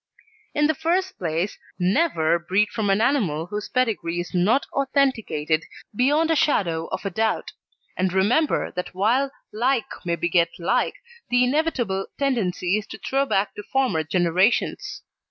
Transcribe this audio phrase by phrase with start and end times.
[0.55, 5.63] In the first place, never breed from an animal whose pedigree is not authenticated
[5.95, 7.51] beyond a shadow of a doubt;
[7.95, 10.95] and remember that while like may beget like,
[11.29, 15.03] the inevitable tendency is to throw back to former generations.